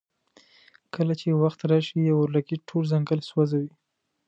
[0.93, 3.71] کله چې وخت راشي یو اورلګیت ټول ځنګل سوځوي.